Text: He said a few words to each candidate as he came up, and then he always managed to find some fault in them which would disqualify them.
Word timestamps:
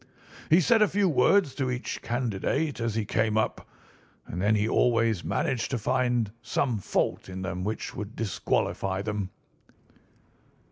He 0.49 0.61
said 0.61 0.81
a 0.81 0.87
few 0.87 1.07
words 1.07 1.53
to 1.53 1.69
each 1.69 2.01
candidate 2.01 2.79
as 2.79 2.95
he 2.95 3.05
came 3.05 3.37
up, 3.37 3.69
and 4.25 4.41
then 4.41 4.55
he 4.55 4.67
always 4.67 5.23
managed 5.23 5.69
to 5.69 5.77
find 5.77 6.31
some 6.41 6.79
fault 6.79 7.29
in 7.29 7.43
them 7.43 7.63
which 7.63 7.93
would 7.93 8.15
disqualify 8.15 9.03
them. 9.03 9.29